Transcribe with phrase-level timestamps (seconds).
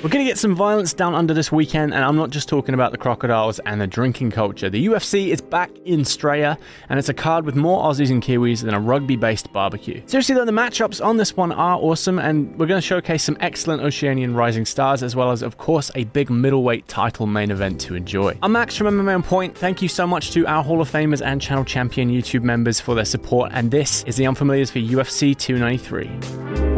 [0.00, 2.72] We're going to get some violence down under this weekend, and I'm not just talking
[2.72, 4.70] about the crocodiles and the drinking culture.
[4.70, 6.56] The UFC is back in Straya,
[6.88, 10.00] and it's a card with more Aussies and Kiwis than a rugby based barbecue.
[10.06, 13.36] Seriously, though, the matchups on this one are awesome, and we're going to showcase some
[13.40, 17.80] excellent Oceanian rising stars, as well as, of course, a big middleweight title main event
[17.80, 18.38] to enjoy.
[18.40, 19.58] I'm Max from MMA on Point.
[19.58, 22.94] Thank you so much to our Hall of Famers and Channel Champion YouTube members for
[22.94, 26.77] their support, and this is the Unfamiliars for UFC 293.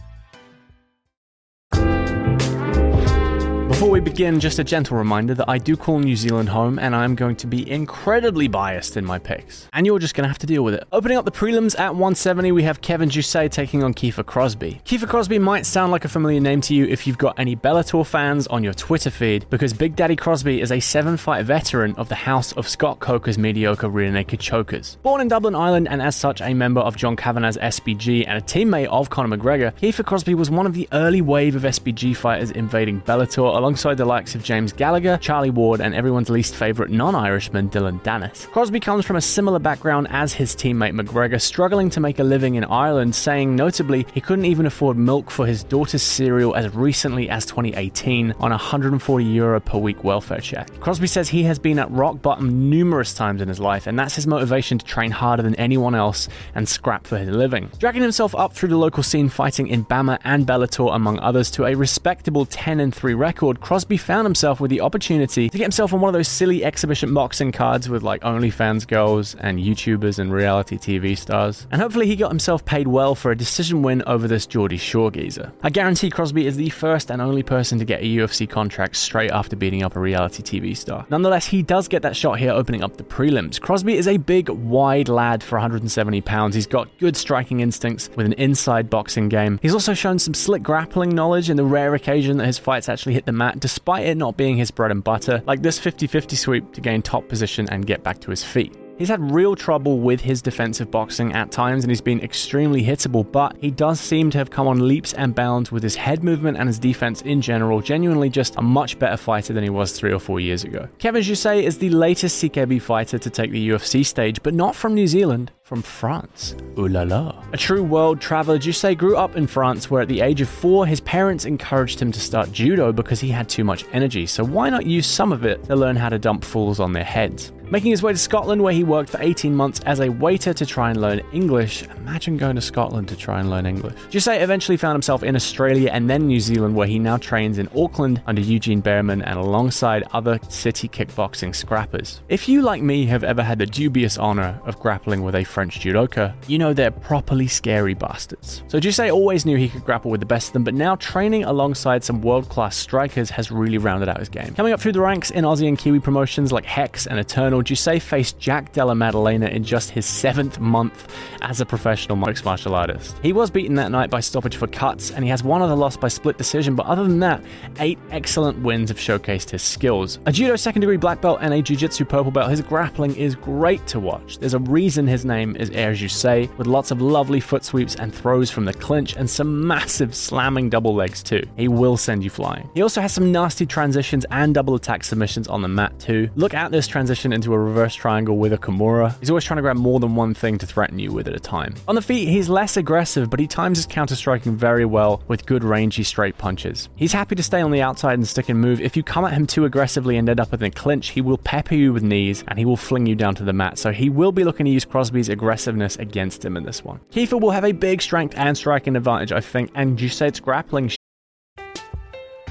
[3.81, 6.95] Before we begin, just a gentle reminder that I do call New Zealand home and
[6.95, 9.67] I'm going to be incredibly biased in my picks.
[9.73, 10.83] And you're just going to have to deal with it.
[10.91, 14.79] Opening up the prelims at 170, we have Kevin Jousset taking on Kiefer Crosby.
[14.85, 18.05] Kiefer Crosby might sound like a familiar name to you if you've got any Bellator
[18.05, 22.07] fans on your Twitter feed, because Big Daddy Crosby is a seven fight veteran of
[22.07, 24.97] the house of Scott Coker's mediocre rear naked chokers.
[25.01, 28.41] Born in Dublin, Ireland, and as such a member of John Kavanagh's SBG and a
[28.41, 32.51] teammate of Conor McGregor, Kiefer Crosby was one of the early wave of SBG fighters
[32.51, 37.15] invading Bellator alongside the likes of James Gallagher, Charlie Ward, and everyone's least favourite non
[37.15, 38.51] Irishman, Dillon Danis.
[38.51, 42.55] Crosby comes from a similar background as his teammate McGregor, struggling to make a living
[42.55, 47.29] in Ireland, saying notably he couldn't even afford milk for his daughter's cereal as recently
[47.29, 50.69] as 2018 on a 140 euro per week welfare check.
[50.81, 54.15] Crosby says he has been at rock bottom numerous times in his life, and that's
[54.15, 57.71] his motivation to train harder than anyone else and scrap for his living.
[57.79, 61.67] Dragging himself up through the local scene, fighting in BAMMA and Bellator, among others, to
[61.67, 66.01] a respectable 10 3 record, Crosby found himself with the opportunity to get himself on
[66.01, 70.77] one of those silly exhibition boxing cards with like OnlyFans girls and YouTubers and reality
[70.77, 71.67] TV stars.
[71.71, 75.11] And hopefully he got himself paid well for a decision win over this Geordie Shore
[75.11, 75.51] geezer.
[75.61, 79.31] I guarantee Crosby is the first and only person to get a UFC contract straight
[79.31, 81.05] after beating up a reality TV star.
[81.09, 83.61] Nonetheless, he does get that shot here opening up the prelims.
[83.61, 86.55] Crosby is a big, wide lad for 170 pounds.
[86.55, 89.59] He's got good striking instincts with an inside boxing game.
[89.61, 93.13] He's also shown some slick grappling knowledge in the rare occasion that his fights actually
[93.13, 96.35] hit the mat, despite it not being his bread and butter, like this 50 50
[96.35, 98.75] sweep to gain top position and get back to his feet.
[98.97, 103.29] He's had real trouble with his defensive boxing at times and he's been extremely hittable,
[103.29, 106.57] but he does seem to have come on leaps and bounds with his head movement
[106.57, 110.13] and his defense in general, genuinely just a much better fighter than he was three
[110.13, 110.87] or four years ago.
[110.99, 114.93] Kevin Jousset is the latest CKB fighter to take the UFC stage, but not from
[114.93, 116.55] New Zealand, from France.
[116.77, 117.43] Ooh la la.
[117.53, 120.85] A true world traveler, Jousset grew up in France where at the age of four,
[120.85, 124.69] his parents encouraged him to start judo because he had too much energy, so why
[124.69, 127.51] not use some of it to learn how to dump fools on their heads?
[127.71, 130.65] Making his way to Scotland, where he worked for 18 months as a waiter to
[130.65, 131.83] try and learn English.
[131.95, 133.93] Imagine going to Scotland to try and learn English.
[134.09, 137.69] Jousset eventually found himself in Australia and then New Zealand, where he now trains in
[137.73, 142.19] Auckland under Eugene Bareman and alongside other city kickboxing scrappers.
[142.27, 145.79] If you, like me, have ever had the dubious honor of grappling with a French
[145.79, 148.63] judoka, you know they're properly scary bastards.
[148.67, 151.45] So Jousset always knew he could grapple with the best of them, but now training
[151.45, 154.53] alongside some world class strikers has really rounded out his game.
[154.55, 158.01] Coming up through the ranks in Aussie and Kiwi promotions like Hex and Eternal, Jousset
[158.01, 161.07] faced Jack Della Maddalena in just his seventh month
[161.41, 163.15] as a professional mixed martial artist.
[163.21, 165.97] He was beaten that night by stoppage for cuts, and he has one other loss
[165.97, 167.43] by split decision, but other than that,
[167.79, 170.19] eight excellent wins have showcased his skills.
[170.25, 173.35] A judo second degree black belt and a jiu jitsu purple belt, his grappling is
[173.35, 174.37] great to watch.
[174.39, 178.13] There's a reason his name is Air Jousset, with lots of lovely foot sweeps and
[178.13, 181.43] throws from the clinch, and some massive slamming double legs too.
[181.57, 182.69] He will send you flying.
[182.73, 186.29] He also has some nasty transitions and double attack submissions on the mat too.
[186.35, 189.17] Look at this transition into a reverse triangle with a Kimura.
[189.19, 191.39] He's always trying to grab more than one thing to threaten you with at a
[191.39, 191.75] time.
[191.87, 195.45] On the feet, he's less aggressive, but he times his counter striking very well with
[195.45, 196.89] good rangy straight punches.
[196.95, 198.81] He's happy to stay on the outside and stick and move.
[198.81, 201.37] If you come at him too aggressively and end up in a clinch, he will
[201.37, 203.77] pepper you with knees and he will fling you down to the mat.
[203.77, 206.99] So he will be looking to use Crosby's aggressiveness against him in this one.
[207.11, 210.91] Kiefer will have a big strength and striking advantage, I think, and Jousset's grappling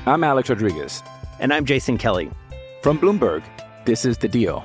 [0.07, 1.03] I'm Alex Rodriguez.
[1.41, 2.31] And I'm Jason Kelly.
[2.83, 3.43] From Bloomberg,
[3.85, 4.65] this is The Deal.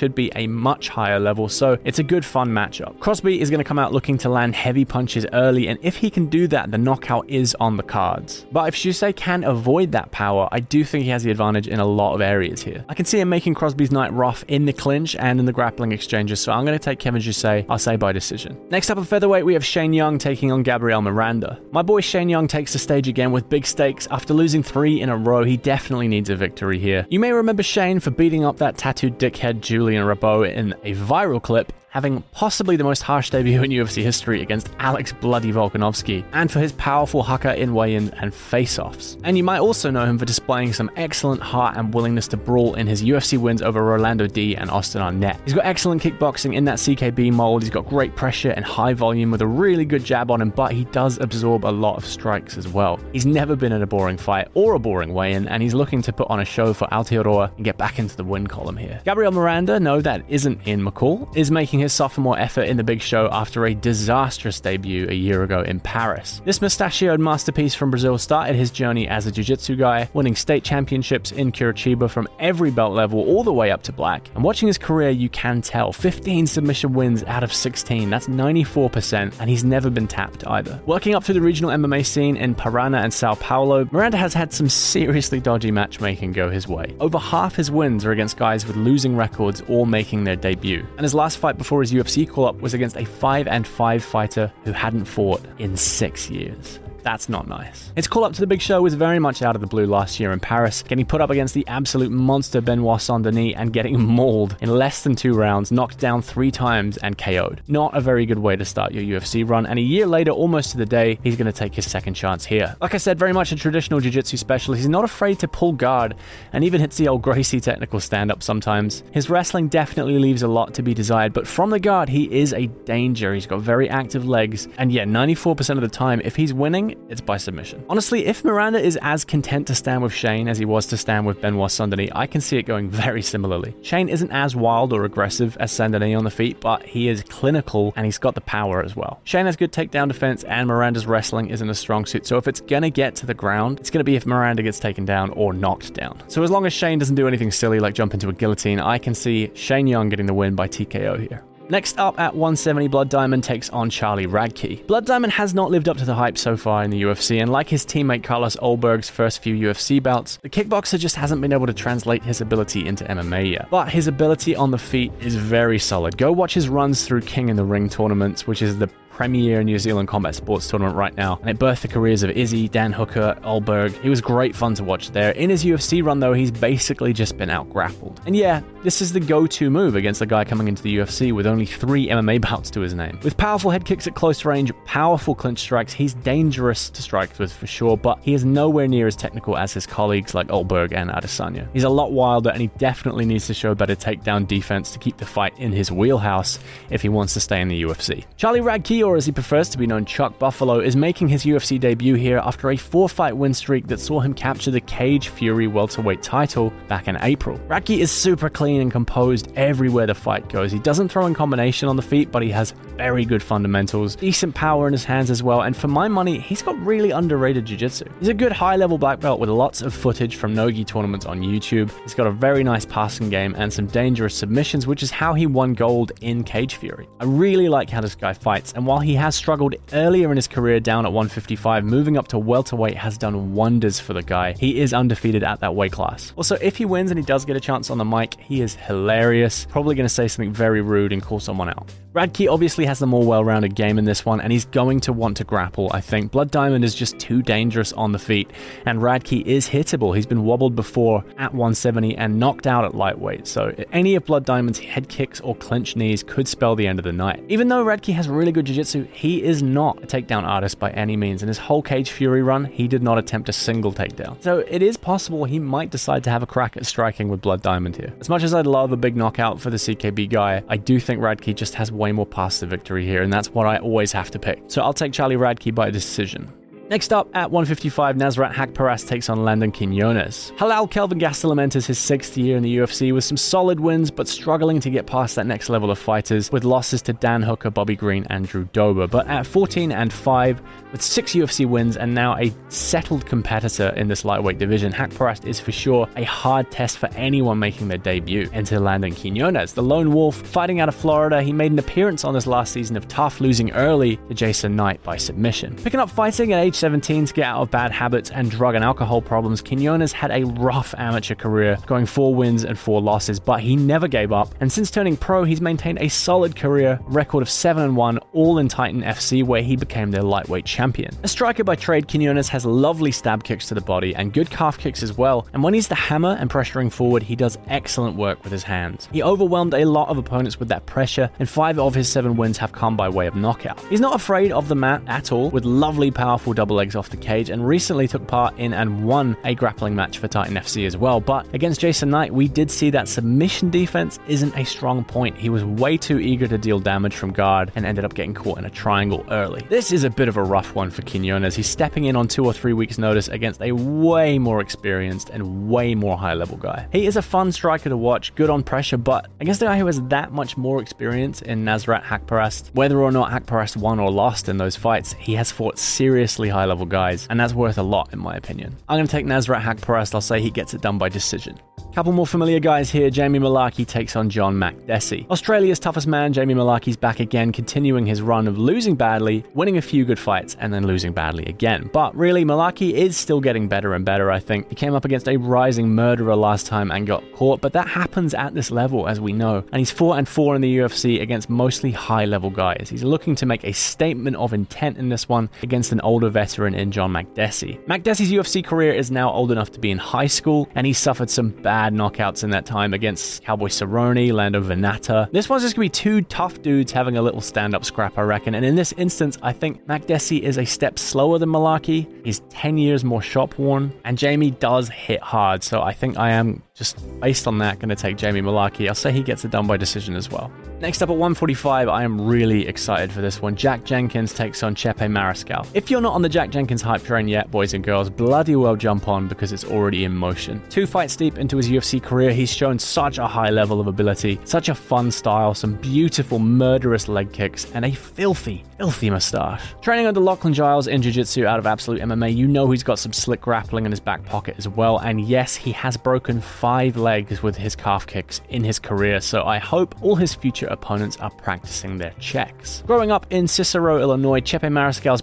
[0.00, 2.98] Should be a much higher level, so it's a good fun matchup.
[3.00, 6.08] Crosby is going to come out looking to land heavy punches early, and if he
[6.08, 8.46] can do that, the knockout is on the cards.
[8.50, 11.80] But if Jousset can avoid that power, I do think he has the advantage in
[11.80, 12.82] a lot of areas here.
[12.88, 15.92] I can see him making Crosby's night rough in the clinch and in the grappling
[15.92, 18.58] exchanges, so I'm going to take Kevin Jousset, I'll say by decision.
[18.70, 21.60] Next up at featherweight, we have Shane Young taking on Gabriel Miranda.
[21.72, 24.08] My boy Shane Young takes the stage again with big stakes.
[24.10, 27.06] After losing three in a row, he definitely needs a victory here.
[27.10, 29.60] You may remember Shane for beating up that tattooed dickhead
[29.90, 34.42] Julian Rabot in a viral clip having possibly the most harsh debut in UFC history
[34.42, 39.18] against Alex Bloody Volkanovski, and for his powerful haka in weigh-in and face-offs.
[39.24, 42.74] And you might also know him for displaying some excellent heart and willingness to brawl
[42.74, 45.40] in his UFC wins over Rolando Dy and Austin Arnett.
[45.44, 49.32] He's got excellent kickboxing in that CKB mold, he's got great pressure and high volume
[49.32, 52.56] with a really good jab on him, but he does absorb a lot of strikes
[52.56, 53.00] as well.
[53.12, 56.12] He's never been in a boring fight or a boring weigh-in, and he's looking to
[56.12, 59.00] put on a show for Aotearoa and get back into the win column here.
[59.04, 63.00] Gabriel Miranda, no, that isn't in McCall, is making his sophomore effort in the big
[63.00, 66.40] show after a disastrous debut a year ago in Paris.
[66.44, 71.32] This mustachioed masterpiece from Brazil started his journey as a jiu-jitsu guy, winning state championships
[71.32, 74.28] in Curitiba from every belt level all the way up to black.
[74.34, 78.10] And watching his career, you can tell 15 submission wins out of 16.
[78.10, 80.80] That's 94%, and he's never been tapped either.
[80.86, 84.52] Working up through the regional MMA scene in Parana and Sao Paulo, Miranda has had
[84.52, 86.94] some seriously dodgy matchmaking go his way.
[87.00, 90.84] Over half his wins are against guys with losing records or making their debut.
[90.96, 94.02] And his last fight before his UFC call up was against a 5 and 5
[94.02, 96.80] fighter who hadn't fought in 6 years.
[97.02, 97.92] That's not nice.
[97.96, 100.20] His call up to the big show was very much out of the blue last
[100.20, 104.00] year in Paris, getting put up against the absolute monster Benoit Saint Denis and getting
[104.16, 107.62] mauled in less than two rounds, knocked down three times, and KO'd.
[107.68, 110.72] Not a very good way to start your UFC run, and a year later, almost
[110.72, 112.76] to the day, he's going to take his second chance here.
[112.80, 114.80] Like I said, very much a traditional jiu jitsu specialist.
[114.80, 116.14] He's not afraid to pull guard
[116.52, 119.02] and even hits the old Gracie technical stand up sometimes.
[119.12, 122.52] His wrestling definitely leaves a lot to be desired, but from the guard, he is
[122.52, 123.34] a danger.
[123.34, 127.20] He's got very active legs, and yeah, 94% of the time, if he's winning, it's
[127.20, 127.84] by submission.
[127.88, 131.26] Honestly, if Miranda is as content to stand with Shane as he was to stand
[131.26, 133.74] with Benoit Saint Denis, I can see it going very similarly.
[133.82, 137.22] Shane isn't as wild or aggressive as Saint Denis on the feet, but he is
[137.24, 139.20] clinical and he's got the power as well.
[139.24, 142.60] Shane has good takedown defense, and Miranda's wrestling isn't a strong suit, so if it's
[142.60, 145.94] gonna get to the ground, it's gonna be if Miranda gets taken down or knocked
[145.94, 146.20] down.
[146.28, 148.98] So as long as Shane doesn't do anything silly like jump into a guillotine, I
[148.98, 151.44] can see Shane Young getting the win by TKO here.
[151.70, 154.84] Next up at 170, Blood Diamond takes on Charlie Radtke.
[154.88, 157.52] Blood Diamond has not lived up to the hype so far in the UFC, and
[157.52, 161.68] like his teammate Carlos Ulberg's first few UFC bouts, the kickboxer just hasn't been able
[161.68, 163.68] to translate his ability into MMA yet.
[163.70, 166.18] But his ability on the feet is very solid.
[166.18, 168.90] Go watch his runs through King in the Ring tournaments, which is the
[169.20, 172.68] premier New Zealand combat sports tournament right now, and it birthed the careers of Izzy,
[172.68, 173.92] Dan Hooker, Ulberg.
[174.00, 175.32] He was great fun to watch there.
[175.32, 178.18] In his UFC run, though, he's basically just been out grappled.
[178.24, 181.32] And yeah, this is the go to move against a guy coming into the UFC
[181.32, 183.20] with only three MMA bouts to his name.
[183.22, 187.52] With powerful head kicks at close range, powerful clinch strikes, he's dangerous to strike with
[187.52, 191.10] for sure, but he is nowhere near as technical as his colleagues like Ulberg and
[191.10, 191.68] Adesanya.
[191.74, 195.18] He's a lot wilder, and he definitely needs to show better takedown defense to keep
[195.18, 196.58] the fight in his wheelhouse
[196.88, 198.24] if he wants to stay in the UFC.
[198.38, 201.80] Charlie Radke, or as he prefers to be known, Chuck Buffalo, is making his UFC
[201.80, 205.66] debut here after a four fight win streak that saw him capture the Cage Fury
[205.66, 207.58] welterweight title back in April.
[207.66, 210.70] Radtke is super clean and composed everywhere the fight goes.
[210.70, 214.54] He doesn't throw in combination on the feet, but he has very good fundamentals, decent
[214.54, 218.04] power in his hands as well, and for my money, he's got really underrated jiu-jitsu.
[218.20, 221.90] He's a good high-level black belt with lots of footage from Nogi tournaments on YouTube.
[222.02, 225.46] He's got a very nice passing game and some dangerous submissions, which is how he
[225.46, 227.08] won gold in Cage Fury.
[227.18, 230.46] I really like how this guy fights, and while he has struggled earlier in his
[230.46, 234.54] career down at 155, moving up to welterweight has done wonders for the guy.
[234.58, 236.32] He is undefeated at that weight class.
[236.36, 238.74] Also, if he wins and he does get a chance on the mic, he is
[238.74, 239.66] hilarious.
[239.70, 241.90] Probably going to say something very rude and call someone out.
[242.12, 245.12] Radtke obviously has the more well rounded game in this one, and he's going to
[245.12, 246.32] want to grapple, I think.
[246.32, 248.50] Blood Diamond is just too dangerous on the feet,
[248.84, 250.16] and Radtke is hittable.
[250.16, 254.44] He's been wobbled before at 170 and knocked out at lightweight, so any of Blood
[254.44, 257.44] Diamond's head kicks or clinch knees could spell the end of the night.
[257.46, 260.90] Even though Radtke has really good jiu jitsu, he is not a takedown artist by
[260.90, 261.42] any means.
[261.42, 264.42] In his whole Cage Fury run, he did not attempt a single takedown.
[264.42, 267.62] So it is possible he might decide to have a crack at striking with Blood
[267.62, 268.12] Diamond here.
[268.20, 271.20] As much as I'd love a big knockout for the CKB guy, I do think
[271.20, 274.30] Radtke just has way more paths to victory here, and that's what I always have
[274.32, 274.62] to pick.
[274.68, 276.50] So I'll take Charlie Radtke by decision.
[276.90, 280.50] Next up, at 155, Nasrat Haqparast takes on Landon Quinones.
[280.56, 284.26] Halal Kelvin Gastelum enters his sixth year in the UFC with some solid wins, but
[284.26, 287.94] struggling to get past that next level of fighters with losses to Dan Hooker, Bobby
[287.94, 289.06] Green, and Drew Dober.
[289.06, 294.08] But at 14 and 5, with six UFC wins and now a settled competitor in
[294.08, 298.50] this lightweight division, Haqparast is for sure a hard test for anyone making their debut.
[298.52, 301.40] Enter Landon Quinones, the lone wolf fighting out of Florida.
[301.40, 305.00] He made an appearance on this last season of Tough, losing early to Jason Knight
[305.04, 305.76] by submission.
[305.76, 308.82] Picking up fighting at age 17 to get out of bad habits and drug and
[308.82, 313.60] alcohol problems, Quinones had a rough amateur career, going four wins and four losses, but
[313.60, 314.54] he never gave up.
[314.60, 318.56] And since turning pro, he's maintained a solid career, record of 7 and 1, all
[318.58, 321.14] in Titan FC, where he became their lightweight champion.
[321.22, 324.78] A striker by trade, Quinones has lovely stab kicks to the body and good calf
[324.78, 325.46] kicks as well.
[325.52, 329.06] And when he's the hammer and pressuring forward, he does excellent work with his hands.
[329.12, 332.56] He overwhelmed a lot of opponents with that pressure, and five of his seven wins
[332.56, 333.78] have come by way of knockout.
[333.90, 337.16] He's not afraid of the mat at all, with lovely, powerful double legs off the
[337.16, 340.96] cage, and recently took part in and won a grappling match for Titan FC as
[340.96, 341.20] well.
[341.20, 345.36] But against Jason Knight, we did see that submission defense isn't a strong point.
[345.36, 348.58] He was way too eager to deal damage from guard and ended up getting caught
[348.58, 349.64] in a triangle early.
[349.68, 351.54] This is a bit of a rough one for Quinones.
[351.54, 355.68] He's stepping in on two or three weeks' notice against a way more experienced and
[355.68, 356.86] way more high level guy.
[356.92, 359.86] He is a fun striker to watch, good on pressure, but against a guy who
[359.86, 364.48] has that much more experience in Nasrat Haqparast, whether or not Haqparast won or lost
[364.48, 368.12] in those fights, he has fought seriously high level guys, and that's worth a lot
[368.12, 368.76] in my opinion.
[368.88, 371.58] I'm going to take Nasrat Haqparast, I'll say he gets it done by decision.
[371.94, 373.10] Couple more familiar guys here.
[373.10, 375.28] Jamie Mullarkey takes on John Makdessi.
[375.28, 379.82] Australia's toughest man, Jamie Mullarkey's back again, continuing his run of losing badly, winning a
[379.82, 381.90] few good fights, and then losing badly again.
[381.92, 384.68] But really, Mullarkey is still getting better and better, I think.
[384.68, 388.34] He came up against a rising murderer last time and got caught, but that happens
[388.34, 389.64] at this level, as we know.
[389.72, 392.86] And he's 4 and 4 in the UFC against mostly high level guys.
[392.88, 396.39] He's looking to make a statement of intent in this one against an older veteran
[396.40, 397.84] in John Makdessi.
[397.86, 401.28] Makdessi's UFC career is now old enough to be in high school, and he suffered
[401.28, 405.30] some bad knockouts in that time against Cowboy Cerrone, Lando Vannata.
[405.32, 408.22] This one's just gonna be two tough dudes having a little stand up scrap, I
[408.22, 408.54] reckon.
[408.54, 412.06] And in this instance, I think Makdessi is a step slower than Mullarkey.
[412.24, 415.62] He's 10 years more shop worn, and Jamie does hit hard.
[415.62, 418.88] So I think I am just based on that going to take Jamie Mullarkey.
[418.88, 420.50] I'll say he gets it done by decision as well.
[420.80, 423.54] Next up at 145, I am really excited for this one.
[423.54, 425.66] Jack Jenkins takes on Chepe Mariscal.
[425.74, 428.76] If you're not on the Jack Jenkins hype train yet, boys and girls, bloody well
[428.76, 430.62] jump on because it's already in motion.
[430.70, 434.38] Two fights deep into his UFC career, he's shown such a high level of ability,
[434.44, 439.74] such a fun style, some beautiful murderous leg kicks, and a filthy, filthy moustache.
[439.82, 442.98] Training under Lachlan Giles in Jiu Jitsu out of Absolute MMA, you know he's got
[442.98, 446.96] some slick grappling in his back pocket as well, and yes, he has broken five
[446.96, 451.16] legs with his calf kicks in his career, so I hope all his future opponents
[451.16, 452.84] are practicing their checks.
[452.86, 455.22] Growing up in Cicero, Illinois, Chepe Mariscal's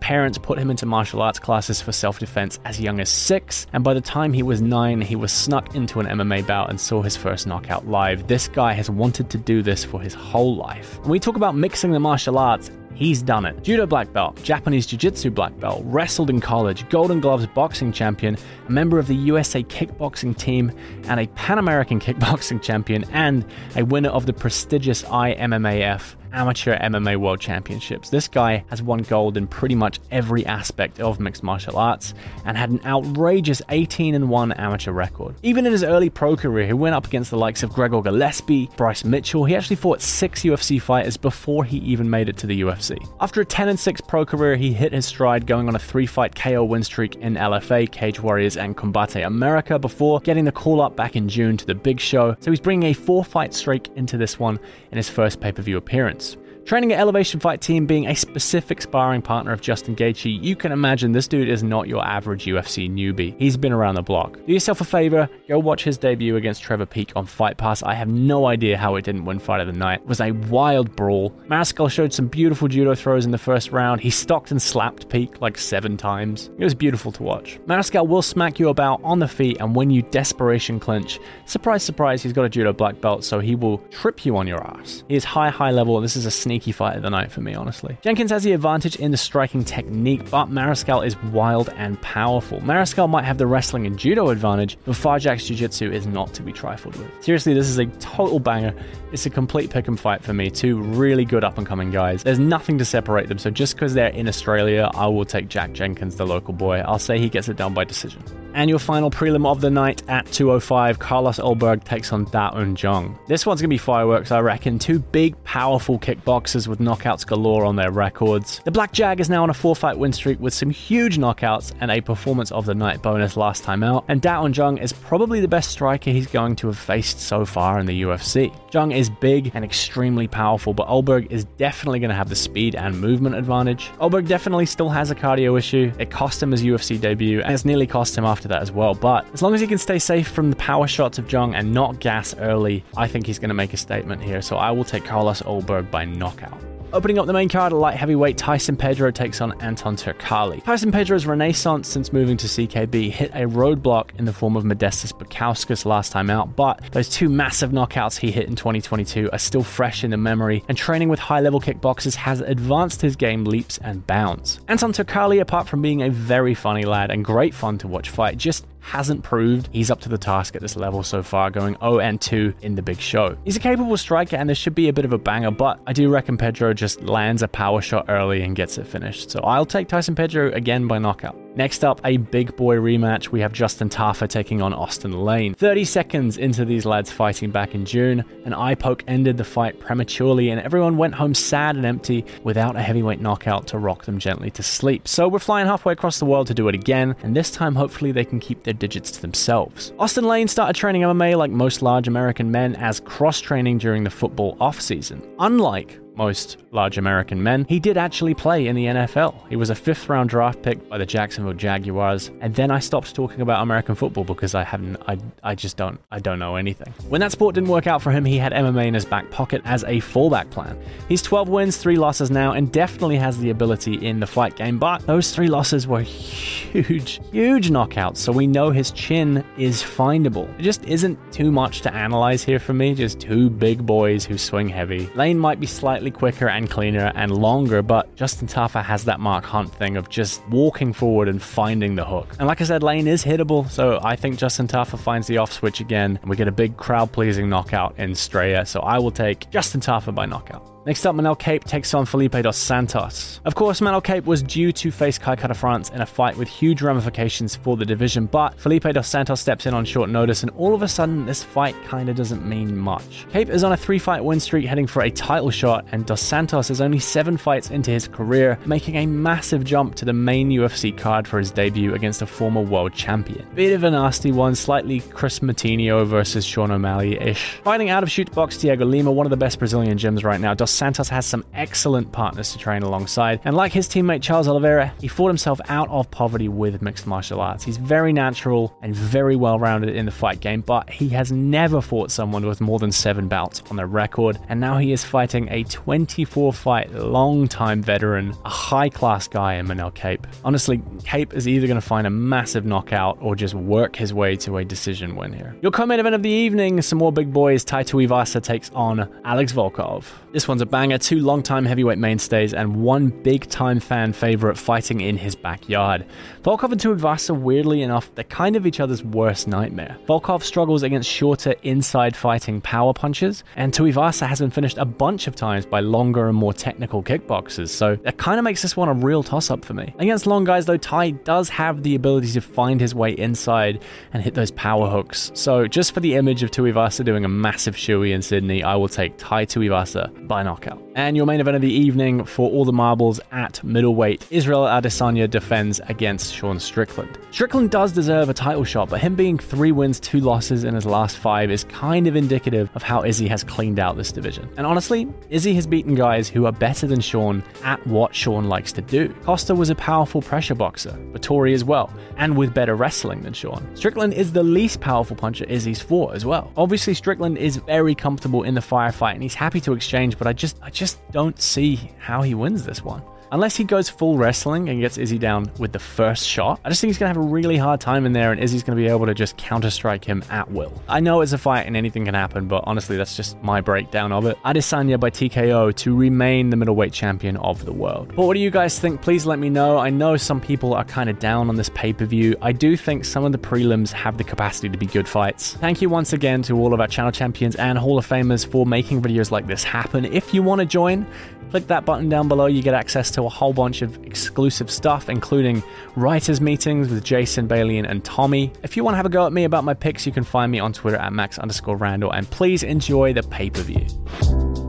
[0.00, 3.82] Parents put him into martial arts classes for self defense as young as six, and
[3.82, 7.02] by the time he was nine, he was snuck into an MMA bout and saw
[7.02, 8.26] his first knockout live.
[8.26, 11.00] This guy has wanted to do this for his whole life.
[11.00, 13.62] When we talk about mixing the martial arts, He's done it.
[13.62, 18.38] Judo black belt, Japanese Jiu Jitsu black belt, wrestled in college, Golden Gloves boxing champion,
[18.66, 20.72] a member of the USA kickboxing team,
[21.04, 23.44] and a Pan American kickboxing champion, and
[23.76, 28.10] a winner of the prestigious IMMAF Amateur MMA World Championships.
[28.10, 32.12] This guy has won gold in pretty much every aspect of mixed martial arts
[32.44, 35.34] and had an outrageous 18 and 1 amateur record.
[35.42, 38.68] Even in his early pro career, he went up against the likes of Gregor Gillespie,
[38.76, 39.46] Bryce Mitchell.
[39.46, 42.98] He actually fought six UFC fighters before he even made it to the UFC.
[43.20, 46.06] After a 10 and 6 pro career, he hit his stride going on a three
[46.06, 50.82] fight KO win streak in LFA, Cage Warriors, and Combate America before getting the call
[50.82, 52.36] up back in June to the big show.
[52.40, 54.58] So he's bringing a four fight streak into this one
[54.90, 56.25] in his first pay per view appearance.
[56.66, 60.72] Training at Elevation Fight Team being a specific sparring partner of Justin Gaethje, you can
[60.72, 63.36] imagine this dude is not your average UFC newbie.
[63.38, 64.36] He's been around the block.
[64.44, 67.84] Do yourself a favor, go watch his debut against Trevor Peek on Fight Pass.
[67.84, 70.00] I have no idea how it didn't win Fight of the Night.
[70.00, 71.30] It was a wild brawl.
[71.46, 74.00] Mariscal showed some beautiful judo throws in the first round.
[74.00, 76.50] He stocked and slapped Peek like seven times.
[76.58, 77.60] It was beautiful to watch.
[77.66, 81.20] Mariscal will smack you about on the feet and win you desperation clinch.
[81.44, 84.66] Surprise, surprise, he's got a judo black belt, so he will trip you on your
[84.66, 85.04] ass.
[85.06, 86.00] He is high, high level.
[86.00, 87.98] This is a sneak sneaky fight of the night for me, honestly.
[88.00, 92.60] Jenkins has the advantage in the striking technique, but Mariscal is wild and powerful.
[92.60, 96.52] Mariscal might have the wrestling and judo advantage, but Farjak's jiu-jitsu is not to be
[96.52, 97.10] trifled with.
[97.22, 98.74] Seriously, this is a total banger.
[99.12, 100.48] It's a complete pick and fight for me.
[100.48, 102.22] Two really good up and coming guys.
[102.22, 105.72] There's nothing to separate them, so just because they're in Australia, I will take Jack
[105.72, 106.78] Jenkins, the local boy.
[106.78, 108.22] I'll say he gets it done by decision.
[108.56, 112.74] And your final prelim of the night at 205, Carlos Ulberg takes on Da Un
[112.74, 113.18] Jung.
[113.28, 114.78] This one's going to be fireworks, I reckon.
[114.78, 118.62] Two big, powerful kickboxers with knockouts galore on their records.
[118.64, 121.74] The Black Jag is now on a four fight win streak with some huge knockouts
[121.82, 124.06] and a performance of the night bonus last time out.
[124.08, 127.44] And Da Un Jung is probably the best striker he's going to have faced so
[127.44, 128.50] far in the UFC.
[128.72, 132.74] Jung is big and extremely powerful, but Ulberg is definitely going to have the speed
[132.74, 133.90] and movement advantage.
[134.00, 135.92] Ulberg definitely still has a cardio issue.
[135.98, 138.94] It cost him his UFC debut, and it's nearly cost him after that as well.
[138.94, 141.72] But as long as he can stay safe from the power shots of Jung and
[141.72, 144.42] not gas early, I think he's going to make a statement here.
[144.42, 146.60] So I will take Carlos Ulberg by knockout.
[146.92, 150.62] Opening up the main card, light heavyweight Tyson Pedro takes on Anton Turkalj.
[150.62, 155.12] Tyson Pedro's renaissance since moving to CKB hit a roadblock in the form of Modestas
[155.12, 159.64] Bukauskas last time out, but those two massive knockouts he hit in 2022 are still
[159.64, 163.78] fresh in the memory, and training with high level kickboxers has advanced his game leaps
[163.78, 164.60] and bounds.
[164.68, 168.38] Anton Turkalj, apart from being a very funny lad and great fun to watch fight,
[168.38, 171.98] just hasn't proved he's up to the task at this level so far, going 0
[171.98, 173.36] and 2 in the big show.
[173.44, 175.92] He's a capable striker and this should be a bit of a banger, but I
[175.92, 179.30] do reckon Pedro just lands a power shot early and gets it finished.
[179.30, 181.45] So I'll take Tyson Pedro again by knockout.
[181.56, 183.30] Next up, a big boy rematch.
[183.30, 185.54] We have Justin Tafa taking on Austin Lane.
[185.54, 189.80] 30 seconds into these lads fighting back in June, an eye poke ended the fight
[189.80, 194.18] prematurely, and everyone went home sad and empty without a heavyweight knockout to rock them
[194.18, 195.08] gently to sleep.
[195.08, 198.12] So we're flying halfway across the world to do it again, and this time hopefully
[198.12, 199.94] they can keep their digits to themselves.
[199.98, 204.10] Austin Lane started training MMA like most large American men as cross training during the
[204.10, 205.26] football off season.
[205.38, 209.34] Unlike most large American men, he did actually play in the NFL.
[209.48, 213.14] He was a fifth round draft pick by the Jacksonville Jaguars, and then I stopped
[213.14, 216.92] talking about American football because I haven't I I just don't I don't know anything.
[217.08, 219.62] When that sport didn't work out for him, he had MMA in his back pocket
[219.64, 220.78] as a fallback plan.
[221.08, 224.78] He's 12 wins, 3 losses now, and definitely has the ability in the fight game,
[224.78, 230.48] but those 3 losses were huge, huge knockouts, so we know his chin is findable.
[230.58, 234.38] It just isn't too much to analyze here for me, just two big boys who
[234.38, 235.08] swing heavy.
[235.14, 239.44] Lane might be slightly quicker and cleaner and longer, but Justin Tafa has that Mark
[239.44, 242.34] Hunt thing of just walking forward and finding the hook.
[242.38, 245.52] And like I said, Lane is hittable, so I think Justin Tafa finds the off
[245.52, 248.66] switch again, and we get a big crowd pleasing knockout in Straya.
[248.66, 250.75] So I will take Justin Tafa by knockout.
[250.86, 253.40] Next up, Manel Kape takes on Felipe dos Santos.
[253.44, 256.46] Of course, Manel Kape was due to face Kai Kara France in a fight with
[256.46, 260.52] huge ramifications for the division, but Felipe dos Santos steps in on short notice, and
[260.52, 263.26] all of a sudden, this fight kinda doesn't mean much.
[263.32, 266.20] Kape is on a three fight win streak heading for a title shot, and dos
[266.20, 270.52] Santos is only seven fights into his career, making a massive jump to the main
[270.52, 273.44] UFC card for his debut against a former world champion.
[273.56, 277.60] Bit of a nasty one, slightly Kris Moutinho versus Sean O'Malley ish.
[277.64, 280.54] Fighting out of Chute Boxe Diego Lima, one of the best Brazilian gyms right now,
[280.54, 284.92] dos Santos has some excellent partners to train alongside, and like his teammate Charles Oliveira,
[285.00, 287.64] he fought himself out of poverty with mixed martial arts.
[287.64, 291.80] He's very natural and very well rounded in the fight game, but he has never
[291.80, 295.48] fought someone with more than seven bouts on their record, and now he is fighting
[295.50, 300.26] a 24 fight, long time veteran, a high class guy in Manel Kape.
[300.44, 304.36] Honestly, Kape is either going to find a massive knockout or just work his way
[304.36, 305.56] to a decision win here.
[305.62, 307.64] Your co main event of the evening, some more big boys.
[307.64, 310.04] Tai Tuivasa takes on Alex Volkov.
[310.32, 315.16] This one's a banger, two long-time heavyweight mainstays and one big-time fan favorite fighting in
[315.16, 316.04] his backyard.
[316.42, 319.96] Volkov and Tuivasa, weirdly enough, they're kind of each other's worst nightmare.
[320.06, 325.26] Volkov struggles against shorter inside fighting power punches, and Tuivasa has been finished a bunch
[325.26, 328.88] of times by longer and more technical kickboxers, so that kind of makes this one
[328.88, 329.94] a real toss-up for me.
[329.98, 334.22] Against long guys though, Tai does have the ability to find his way inside and
[334.22, 335.30] hit those power hooks.
[335.34, 338.88] So just for the image of Tuivasa doing a massive shoey in Sydney, I will
[338.88, 340.82] take Tai Tuivasa by knockout.
[340.94, 345.28] And your main event of the evening for all the marbles at middleweight, Israel Adesanya
[345.28, 347.18] defends against Sean Strickland.
[347.30, 350.86] Strickland does deserve a title shot, but him being three wins, two losses in his
[350.86, 354.48] last five is kind of indicative of how Izzy has cleaned out this division.
[354.56, 358.72] And honestly, Izzy has beaten guys who are better than Sean at what Sean likes
[358.72, 359.08] to do.
[359.24, 363.68] Costa was a powerful pressure boxer, Vettori as well, and with better wrestling than Sean.
[363.74, 366.52] Strickland is the least powerful puncher Izzy's fought as well.
[366.56, 370.32] Obviously, Strickland is very comfortable in the firefight and he's happy to exchange, but I
[370.36, 373.02] just I just don't see how he wins this one.
[373.32, 376.80] Unless he goes full wrestling and gets Izzy down with the first shot, I just
[376.80, 378.82] think he's going to have a really hard time in there and Izzy's going to
[378.82, 380.72] be able to just counter strike him at will.
[380.88, 384.12] I know it's a fight and anything can happen, but honestly, that's just my breakdown
[384.12, 384.38] of it.
[384.44, 388.12] Adesanya by TKO to remain the middleweight champion of the world.
[388.14, 389.02] But what do you guys think?
[389.02, 389.78] Please let me know.
[389.78, 392.36] I know some people are kind of down on this pay per view.
[392.42, 395.54] I do think some of the prelims have the capacity to be good fights.
[395.54, 398.64] Thank you once again to all of our channel champions and Hall of Famers for
[398.66, 400.04] making videos like this happen.
[400.04, 401.06] If you want to join,
[401.50, 402.46] click that button down below.
[402.46, 405.62] You get access to a whole bunch of exclusive stuff, including
[405.94, 408.52] writers' meetings with Jason, Bailey, and Tommy.
[408.62, 410.50] If you want to have a go at me about my picks, you can find
[410.50, 412.12] me on Twitter at max underscore Randall.
[412.12, 414.65] And please enjoy the pay per view.